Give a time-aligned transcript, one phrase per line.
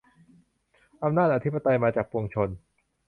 [1.03, 2.49] อำนาจอธิปไตยมาจากปวงชน